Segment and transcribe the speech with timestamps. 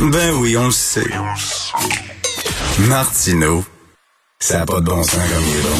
[0.00, 1.02] Ben oui, on le sait.
[2.88, 3.64] Martineau,
[4.38, 5.76] ça n'a pas de bon sens comme il est bon.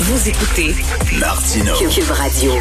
[0.00, 0.74] Vous écoutez
[1.20, 1.74] Martineau.
[1.88, 2.52] Cube Radio.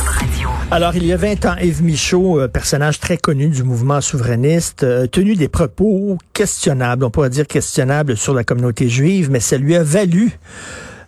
[0.70, 4.84] Alors, il y a 20 ans, Yves Michaud, euh, personnage très connu du mouvement souverainiste,
[4.84, 9.58] a tenu des propos questionnables, on pourrait dire questionnables sur la communauté juive, mais ça
[9.58, 10.38] lui a valu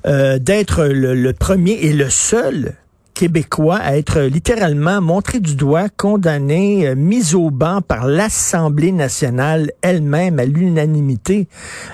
[0.08, 2.74] euh, d'être le, le premier et le seul
[3.22, 9.74] québécois à être littéralement montré du doigt, condamné, euh, mis au banc par l'Assemblée nationale
[9.84, 11.48] elle-même à l'unanimité.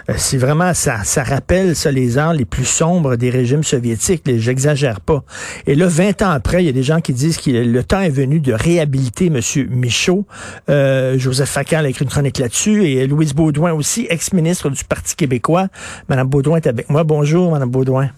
[0.09, 4.23] Euh, c'est vraiment ça, ça rappelle ça les heures les plus sombres des régimes soviétiques.
[4.37, 5.25] J'exagère pas.
[5.65, 7.99] Et là, 20 ans après, il y a des gens qui disent que le temps
[7.99, 9.41] est venu de réhabiliter M.
[9.69, 10.25] Michaud.
[10.69, 15.17] Euh, Joseph Facal a écrit une chronique là-dessus et Louise Baudouin aussi, ex-ministre du Parti
[15.17, 15.67] québécois.
[16.07, 17.03] Madame Baudouin est avec moi.
[17.03, 18.11] Bonjour, Madame Baudouin.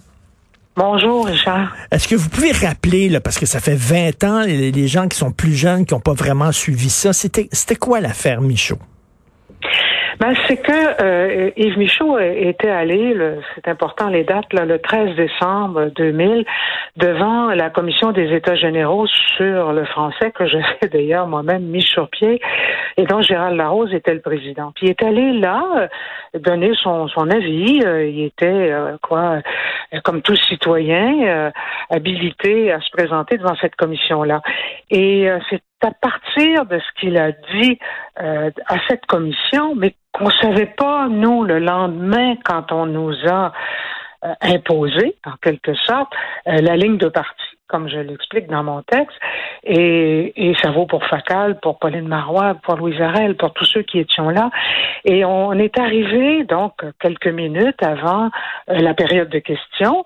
[0.79, 1.75] Bonjour, Richard.
[1.91, 5.09] Est-ce que vous pouvez rappeler, là, parce que ça fait 20 ans, les, les gens
[5.09, 8.79] qui sont plus jeunes, qui n'ont pas vraiment suivi ça, c'était, c'était quoi l'affaire Michaud?
[10.19, 13.15] Ben, c'est que euh, Yves Michaud était allé,
[13.55, 16.45] c'est important les dates, là, le 13 décembre 2000,
[16.97, 19.07] devant la commission des États généraux
[19.37, 22.41] sur le français, que j'avais d'ailleurs moi-même mis sur pied,
[22.97, 24.71] et dont Gérald Larose était le président.
[24.75, 25.63] Puis il est allé là
[26.35, 27.81] euh, donner son, son avis.
[27.85, 29.41] euh, il était, euh, quoi,
[30.03, 31.51] comme tout citoyen,
[31.89, 34.41] habilité à se présenter devant cette commission-là.
[34.91, 37.79] Et c'est à partir de ce qu'il a dit
[38.21, 43.51] euh, à cette commission, mais qu'on savait pas, nous, le lendemain, quand on nous a
[44.25, 46.11] euh, imposé, en quelque sorte,
[46.47, 49.17] euh, la ligne de parti, comme je l'explique dans mon texte,
[49.63, 53.83] et, et ça vaut pour Facal, pour Pauline Marois, pour Louise Arel, pour tous ceux
[53.83, 54.49] qui étions là.
[55.05, 58.25] Et on est arrivé, donc, quelques minutes avant
[58.69, 60.03] euh, la période de questions,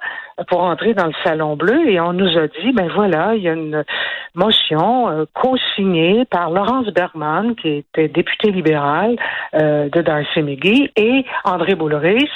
[0.47, 3.49] pour entrer dans le salon bleu, et on nous a dit, ben voilà, il y
[3.49, 3.83] a une
[4.35, 9.15] motion euh, co-signée par Laurence Berman, qui était députée libérale
[9.53, 12.29] euh, de Darcy McGee, et André Boulris,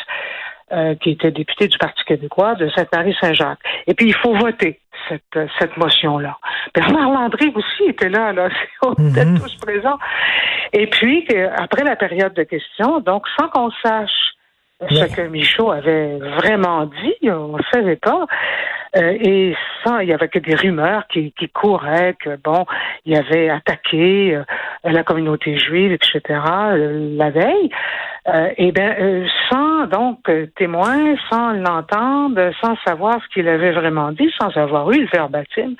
[0.72, 3.60] euh, qui était député du Parti québécois de Sainte-Marie-Saint-Jacques.
[3.88, 6.38] Et puis, il faut voter cette, euh, cette motion-là.
[6.76, 8.50] Bernard Landry aussi était là, là.
[8.86, 9.40] On était Mhm.
[9.40, 9.98] tous présents.
[10.74, 11.26] Et puis,
[11.56, 14.34] après la période de questions, donc, sans qu'on sache
[14.80, 18.26] ce que Michaud avait vraiment dit, on ne le savait pas.
[18.96, 22.66] Euh, et sans, il y avait que des rumeurs qui, qui couraient que bon,
[23.06, 24.44] il avait attaqué euh,
[24.84, 26.22] la communauté juive, etc.
[26.30, 27.70] euh, la veille.
[28.28, 30.20] Euh, et bien, euh, sans donc
[30.56, 35.76] témoin, sans l'entendre, sans savoir ce qu'il avait vraiment dit, sans avoir eu le verbatim,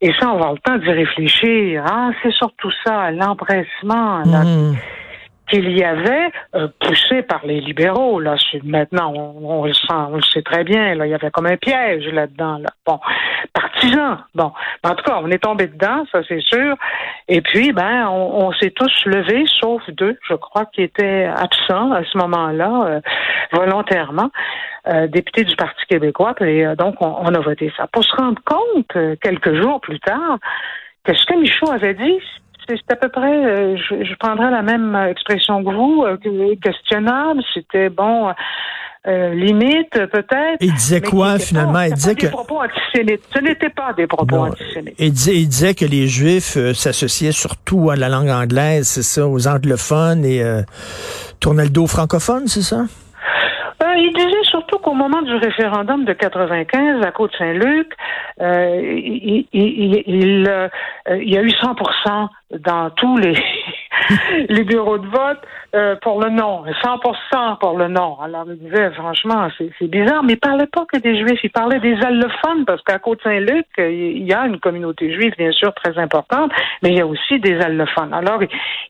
[0.00, 1.84] et sans avoir le temps d'y réfléchir.
[1.86, 4.22] Ah, c'est surtout ça, l'empressement.
[5.50, 8.20] Qu'il y avait euh, poussé par les libéraux.
[8.20, 10.94] Là, maintenant, on, on le sent, on le sait très bien.
[10.94, 12.58] Là, il y avait comme un piège là-dedans.
[12.58, 12.70] Là.
[12.86, 12.98] Bon,
[13.52, 14.18] partisans.
[14.34, 14.52] Bon,
[14.84, 16.76] en tout cas, on est tombé dedans, ça c'est sûr.
[17.28, 21.92] Et puis, ben, on, on s'est tous levés, sauf deux, je crois, qui étaient absents
[21.92, 23.00] à ce moment-là, euh,
[23.52, 24.30] volontairement,
[24.88, 26.34] euh, députés du Parti québécois.
[26.40, 27.86] Et euh, donc, on, on a voté ça.
[27.92, 30.38] Pour se rendre compte, euh, quelques jours plus tard,
[31.04, 32.18] que ce que Michaud avait dit,
[32.76, 36.54] c'est à peu près, euh, je, je prendrais la même expression que vous, euh, que-
[36.60, 38.30] questionnable, c'était bon,
[39.06, 40.58] euh, limite peut-être.
[40.60, 41.72] Il disait quoi, finalement?
[41.72, 43.22] pas- Il disait que- Des propos antisémites.
[43.34, 44.42] Ce n'était pas des propos Non.
[44.48, 44.94] antisémites.
[44.98, 49.02] Il disait, il disait que les Juifs euh, s'associaient surtout à la langue anglaise, c'est
[49.02, 50.62] ça, aux anglophones et euh,
[51.40, 52.82] tournaient le dos aux francophones, c'est ça?
[54.02, 54.39] Il disait
[54.80, 57.92] surtout qu'au moment du référendum de 95 à Côte-Saint-Luc,
[58.40, 60.68] euh, il, il, il, il, euh,
[61.08, 62.28] il y a eu 100%
[62.60, 63.34] dans tous les,
[64.48, 65.40] les bureaux de vote
[65.74, 68.18] euh, pour le non, 100% pour le non.
[68.20, 71.80] Alors il disait franchement c'est bizarre, mais il parlait pas que des juifs, il parlait
[71.80, 76.52] des allophones parce qu'à Côte-Saint-Luc il y a une communauté juive bien sûr très importante,
[76.82, 78.12] mais il y a aussi des allophones.
[78.12, 78.40] Alors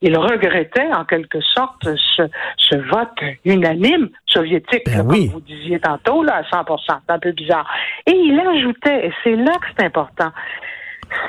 [0.03, 2.23] il, regrettait en quelque sorte ce,
[2.57, 3.09] ce vote
[3.45, 5.27] unanime soviétique, Ben là, oui.
[5.27, 7.67] comme vous disiez tantôt là à 100 c'est un peu bizarre.
[8.07, 10.31] Et il ajoutait, et c'est là que c'est important,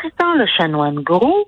[0.02, 1.48] citant le chanoine Gros,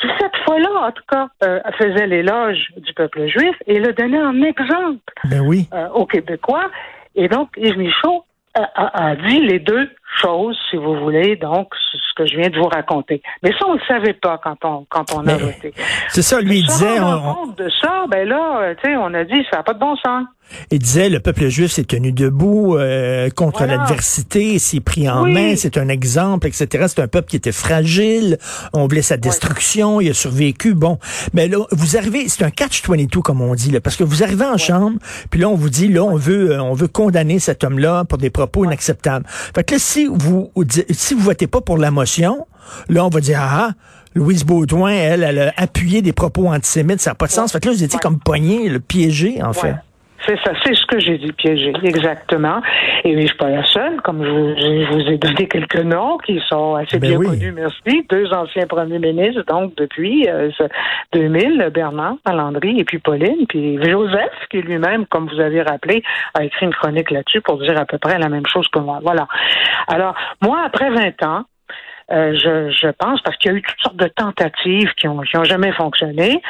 [0.00, 4.20] qui cette fois-là, en tout cas, euh, faisait l'éloge du peuple juif et le donnait
[4.22, 5.68] en exemple Ben oui.
[5.72, 6.70] euh, aux Québécois.
[7.14, 9.88] Et donc, Yves Michaud a, a- a dit les deux
[10.20, 13.22] chose, si vous voulez, donc ce que je viens de vous raconter.
[13.42, 15.72] Mais ça, on ne le savait pas quand on quand on a voté.
[16.08, 17.00] C'est ça, lui il disait.
[17.00, 19.78] On, compte de ça, ben là, tu sais, on a dit ça n'a pas de
[19.78, 20.24] bon sens.
[20.70, 25.56] Il disait le peuple juif s'est tenu debout euh, contre l'adversité, s'est pris en main,
[25.56, 26.86] c'est un exemple, etc.
[26.88, 28.38] C'est un peuple qui était fragile,
[28.72, 30.74] on voulait sa destruction, il a survécu.
[30.74, 30.98] Bon,
[31.34, 34.46] mais là, vous arrivez, c'est un catch-22 comme on dit, là, parce que vous arrivez
[34.46, 34.98] en chambre,
[35.30, 38.18] puis là on vous dit là on veut euh, on veut condamner cet homme-là pour
[38.18, 39.26] des propos inacceptables.
[39.26, 40.50] Fait que là si vous
[40.90, 42.46] si vous votez pas pour la motion,
[42.88, 43.72] là on va dire ah, ah
[44.14, 47.52] Louise Baudouin, elle, elle a appuyé des propos antisémites, ça n'a pas de sens.
[47.52, 49.76] Fait que là, vous étiez comme poigné, le piégé, en fait.
[50.28, 52.60] C'est ça, c'est ce que j'ai dit, piégé, exactement.
[53.02, 56.74] Et je suis pas la seule, comme je vous, ai donné quelques noms qui sont
[56.74, 58.04] assez ben bien connus, merci.
[58.10, 60.28] Deux anciens premiers ministres, donc depuis
[61.14, 66.02] 2000, euh, Bernard Landry et puis Pauline, puis Joseph, qui lui-même, comme vous avez rappelé,
[66.34, 68.98] a écrit une chronique là-dessus pour dire à peu près la même chose que moi.
[69.02, 69.26] Voilà.
[69.86, 71.44] Alors, moi, après 20 ans,
[72.10, 75.20] euh, je, je pense, parce qu'il y a eu toutes sortes de tentatives qui ont,
[75.20, 76.42] qui ont jamais fonctionné,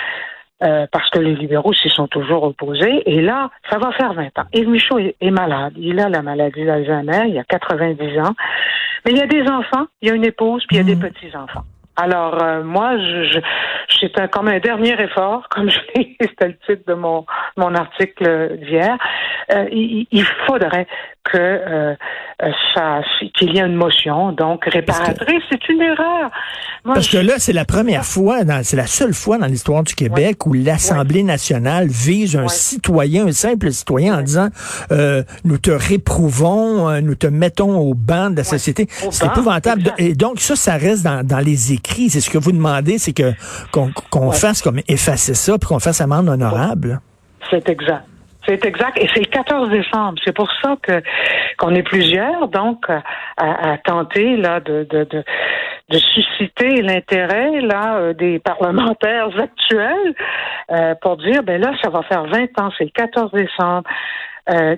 [0.63, 3.03] euh, parce que les libéraux s'y sont toujours opposés.
[3.07, 4.47] Et là, ça va faire 20 ans.
[4.53, 5.75] Yves Michaud est, malade.
[5.77, 8.35] Il a la maladie d'Alzheimer, il a 90 ans.
[9.05, 10.95] Mais il y a des enfants, il y a une épouse, puis il y a
[10.95, 11.11] des mmh.
[11.11, 11.65] petits-enfants.
[11.97, 13.41] Alors, euh, moi, je, je
[14.01, 17.27] c'est un, comme un dernier effort, comme je l'ai, c'était le titre de mon,
[17.57, 18.97] mon article d'hier.
[19.53, 20.87] Euh, il, il, faudrait
[21.31, 21.95] que euh,
[22.75, 23.01] ça
[23.35, 25.43] qu'il y ait une motion donc réparatrice.
[25.51, 26.31] C'est une erreur.
[26.85, 30.47] Parce que là, c'est la première fois, c'est la seule fois dans l'histoire du Québec
[30.47, 34.49] où l'Assemblée nationale vise un citoyen, un simple citoyen, en disant
[34.91, 38.87] euh, nous te réprouvons, euh, nous te mettons au banc de la société.
[39.11, 39.93] C'est épouvantable.
[39.99, 42.11] Et donc ça, ça reste dans, dans les écrits.
[42.11, 43.33] C'est ce que vous demandez, c'est que
[43.71, 47.01] qu'on fasse comme effacer ça, puis qu'on fasse amende honorable.
[47.51, 48.05] C'est exact.
[48.49, 48.99] C'est exact.
[48.99, 50.19] Et c'est le 14 décembre.
[50.25, 51.03] C'est pour ça que
[51.59, 52.87] qu'on est plusieurs, donc,
[53.37, 55.25] à, tenter là de, de, de,
[55.91, 60.15] de susciter l'intérêt là euh, des parlementaires actuels
[60.71, 63.89] euh, pour dire ben là, ça va faire 20 ans, c'est le 14 décembre.
[64.51, 64.77] Euh,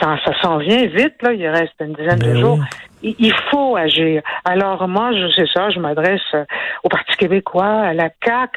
[0.00, 2.58] ça s'en vient vite, là, il reste une dizaine de ben jours.
[3.02, 4.22] Il, faut agir.
[4.46, 6.34] Alors moi, je sais ça, je m'adresse
[6.82, 8.52] au Parti québécois, à la CAC,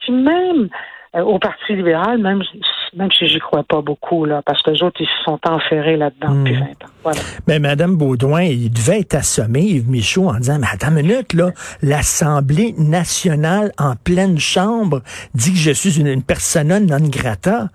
[0.00, 0.70] puis même
[1.14, 2.42] au Parti libéral, même
[2.94, 5.96] même si j'y crois pas beaucoup, là, parce que les autres, ils se sont enferrés
[5.96, 6.64] là-dedans depuis 20 hmm.
[6.64, 6.90] ans.
[7.02, 7.20] Voilà.
[7.46, 11.32] Mais Mme Baudouin, il devait être assommé, Yves Michaud, en disant, mais attends une minute,
[11.32, 11.50] là,
[11.82, 15.00] l'Assemblée nationale en pleine chambre
[15.34, 17.68] dit que je suis une, une persona non grata.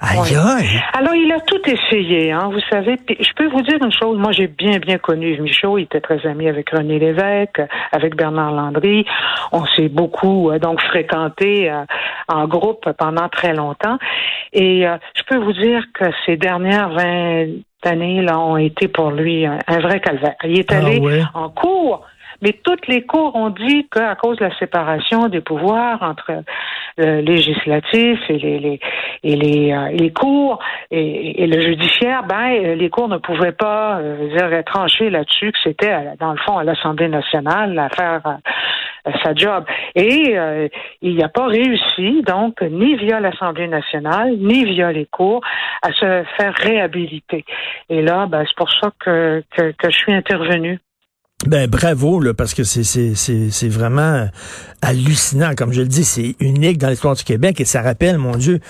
[0.00, 0.82] Aïe, aïe.
[0.94, 2.96] Alors, il a tout essayé, hein, vous savez.
[3.08, 4.18] Je peux vous dire une chose.
[4.18, 5.76] Moi, j'ai bien, bien connu Yves Michaud.
[5.78, 7.60] Il était très ami avec René Lévesque,
[7.92, 9.04] avec Bernard Landry.
[9.52, 11.84] On s'est beaucoup, euh, donc, fréquenté euh,
[12.28, 13.98] en groupe pendant très longtemps.
[14.54, 17.46] Et euh, je peux vous dire que ces dernières 20
[17.84, 20.34] années, là, ont été pour lui un, vrai calvaire.
[20.44, 22.06] Il est ah allé en cours
[22.42, 26.42] mais toutes les cours ont dit qu'à cause de la séparation des pouvoirs entre
[26.98, 28.80] euh, législatif et les, les
[29.22, 30.58] et les, euh, les cours
[30.90, 35.52] et, et, le judiciaire, ben euh, les cours ne pouvaient pas euh, dire trancher là-dessus
[35.52, 38.38] que c'était dans le fond à l'Assemblée nationale à faire
[39.24, 39.64] sa job.
[39.94, 40.36] Et
[41.00, 45.40] il n'a pas réussi, donc, ni via l'Assemblée nationale, ni via les cours,
[45.82, 47.44] à se faire réhabiliter.
[47.88, 50.78] Et là, ben, c'est pour ça que, que, que je suis intervenue.
[51.46, 54.28] Ben bravo là parce que c'est c'est c'est vraiment
[54.82, 55.54] hallucinant.
[55.56, 58.60] Comme je le dis c'est unique dans l'histoire du Québec et ça rappelle mon dieu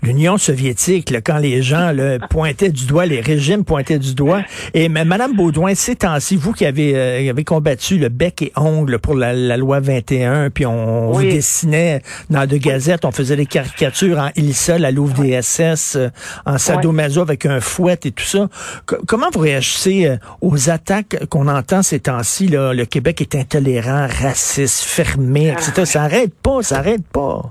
[0.00, 4.42] l'Union soviétique là, quand les gens là, pointaient du doigt les régimes pointaient du doigt.
[4.74, 9.00] Et madame Baudouin ces temps-ci vous qui avez euh, avez combattu le bec et ongle
[9.00, 12.00] pour la, loi 21 puis on, vous dessinait
[12.30, 15.98] dans de gazettes on faisait des caricatures en Ilsa la Louvre des SS
[16.46, 18.48] en sadomaso avec un fouet et tout ça.
[18.84, 24.06] Comment vous réagissez euh, aux attaques qu'on entend ces temps si le Québec est intolérant,
[24.22, 25.84] raciste, fermé, etc.
[25.84, 27.42] Ça n'arrête pas, ça n'arrête pas.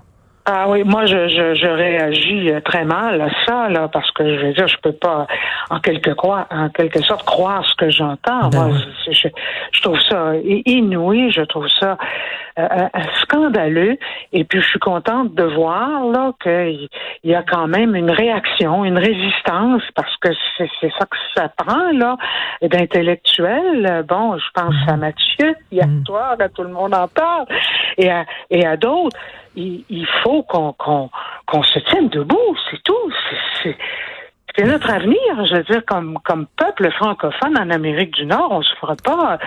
[0.52, 4.48] Ah oui, moi je, je, réagis euh, très mal à ça là parce que je
[4.48, 5.28] veux dire je peux pas
[5.70, 8.50] en quelque en quelque sorte croire ce que j'entends.
[8.50, 8.78] Ben moi
[9.12, 11.98] je, trouve ça inouï, je trouve ça
[12.60, 13.98] euh, euh, scandaleux
[14.34, 16.90] et puis je suis contente de voir là qu'il
[17.24, 21.92] y a quand même une réaction, une résistance parce que c'est ça que ça prend
[21.92, 22.18] là
[22.62, 24.04] d'intellectuels.
[24.08, 25.00] Bon, je pense à mm.
[25.00, 26.04] Mathieu, il y a mm.
[26.04, 27.46] toi, là, tout le monde en parle
[27.98, 29.18] et à, et à d'autres
[29.56, 33.14] il, faut qu'on qu'on se tienne debout, c'est tout.
[34.56, 38.62] C'est notre avenir, je veux dire, comme, comme peuple francophone en Amérique du Nord, on
[38.62, 39.38] se fera pas.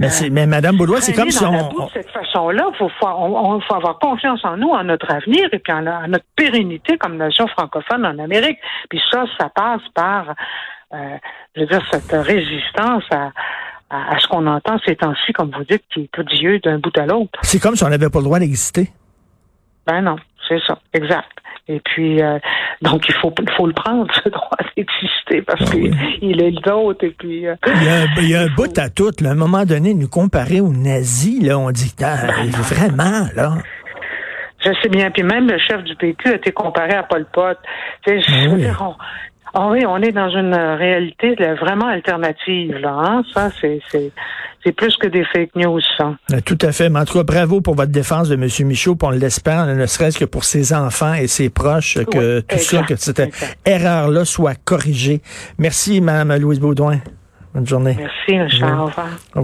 [0.00, 3.60] Mais, euh, mais Madame Boulois, c'est comme si on, de cette façon-là, il faut, on,
[3.60, 7.46] faut avoir confiance en nous, en notre avenir et puis en, notre pérennité comme nation
[7.48, 8.58] francophone en Amérique.
[8.90, 10.34] Puis ça, ça passe par,
[10.92, 11.16] euh,
[11.54, 13.30] je veux dire, cette résistance à,
[13.90, 17.06] à, ce qu'on entend ces temps-ci, comme vous dites, qui est odieux d'un bout à
[17.06, 17.38] l'autre.
[17.42, 18.88] C'est comme si on n'avait pas le droit d'exister.
[19.86, 20.16] Ben non,
[20.48, 21.30] c'est ça, exact.
[21.66, 22.38] Et puis, euh,
[22.82, 27.02] donc, il faut, faut le prendre, ce droit d'exister, parce ah qu'il est le.
[27.02, 27.54] Et puis, euh,
[28.18, 29.10] il, y a, un bout à tout.
[29.24, 33.54] À un moment donné, nous comparer aux nazis, là, on dit, ah, ben vraiment, là.
[34.64, 35.10] Je sais bien.
[35.10, 37.58] Puis même le chef du PQ a été comparé à Pol Pot.
[38.06, 38.66] Ben oui.
[39.56, 42.92] Ah oui, on est dans une réalité vraiment alternative, là.
[42.98, 43.22] Hein?
[43.32, 43.80] Ça, c'est,
[44.64, 46.14] c'est, plus que des fake news, ça.
[46.30, 46.88] Ben, tout à fait.
[46.88, 48.48] Mais en tout cas, bravo pour votre défense de M.
[48.66, 52.58] Michaud, puis on l'espère, ne serait-ce que pour ses enfants et ses proches, que tout
[52.58, 53.22] ça, que cette
[53.64, 55.20] erreur-là soit corrigée.
[55.58, 56.98] Merci, Mme Louise Baudouin.
[57.54, 57.96] Bonne journée.
[57.98, 58.80] Merci, Charles.
[58.80, 59.08] Au revoir.